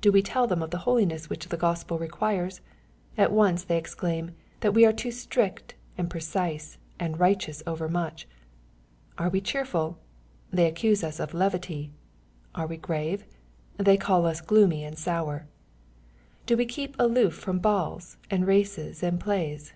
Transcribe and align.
Do 0.00 0.12
we 0.12 0.22
tell 0.22 0.46
them 0.46 0.62
of 0.62 0.70
the 0.70 0.78
holiness 0.86 1.28
which 1.28 1.48
the 1.48 1.56
Grospel 1.56 1.98
requires? 1.98 2.60
At 3.18 3.32
once 3.32 3.64
they 3.64 3.76
ex 3.76 3.96
claim, 3.96 4.30
that 4.60 4.74
we 4.74 4.86
are 4.86 4.92
too 4.92 5.10
strict, 5.10 5.74
and 5.98 6.08
precise, 6.08 6.78
and 7.00 7.18
righteous 7.18 7.64
overmuch.— 7.66 8.28
Are 9.18 9.28
we 9.28 9.40
cheerful? 9.40 9.98
They 10.52 10.66
accuse 10.68 11.02
us 11.02 11.18
of 11.18 11.34
levity.— 11.34 11.90
^Are 12.54 12.68
we 12.68 12.76
grave? 12.76 13.26
They 13.76 13.96
call 13.96 14.24
us 14.24 14.40
gloomy 14.40 14.84
and 14.84 14.96
sour.— 14.96 15.48
Do 16.46 16.56
we 16.56 16.64
keep 16.64 16.94
aloof 16.96 17.34
from 17.34 17.58
balls, 17.58 18.18
and 18.30 18.46
races, 18.46 19.02
and 19.02 19.18
plays 19.18 19.72